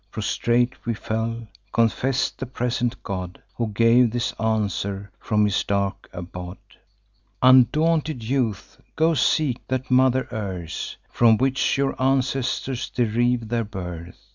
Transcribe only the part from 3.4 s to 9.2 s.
Who gave this answer from his dark abode: 'Undaunted youths, go,